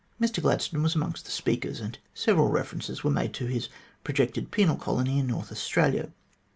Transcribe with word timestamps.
Mr 0.19 0.41
Gladstone 0.41 0.81
was 0.81 0.95
amongst 0.95 1.25
the 1.25 1.31
speakers, 1.31 1.79
and 1.79 1.99
several 2.15 2.49
references 2.49 3.03
were 3.03 3.11
made 3.11 3.35
to 3.35 3.45
his 3.45 3.69
projected 4.03 4.49
penal 4.49 4.75
colony 4.75 5.19
in 5.19 5.27
North 5.27 5.51
Australia. 5.51 6.11